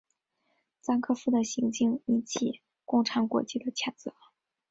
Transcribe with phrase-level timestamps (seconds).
[0.79, 4.11] 赞科夫的行径引起共产国际的谴责。